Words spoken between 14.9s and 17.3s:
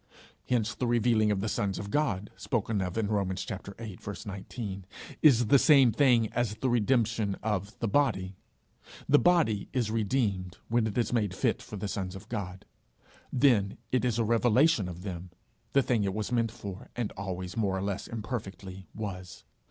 them the thing it was meant for, and